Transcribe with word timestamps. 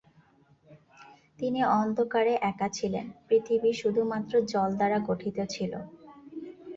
তিনি 1.39 1.59
অন্ধকারে 1.75 2.33
একা 2.51 2.67
ছিলেন, 2.69 3.05
পৃথিবী 3.27 3.71
শুধুমাত্র 3.81 4.33
জল 4.51 4.69
দ্বারা 4.75 4.97
গঠিত 5.09 5.37
ছিল। 5.53 5.73